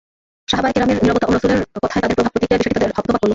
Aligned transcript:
সাহাবায়ে 0.51 0.73
কেরামের 0.75 0.99
নিরবতা 1.03 1.25
ও 1.29 1.31
রাসূলের 1.35 1.59
কথায় 1.83 2.01
তাদের 2.01 2.15
প্রভাব 2.17 2.31
প্রতিক্রিয়ার 2.33 2.59
বিষয়টি 2.61 2.77
তাদের 2.77 2.95
হতবাক 2.97 3.19
করল। 3.21 3.29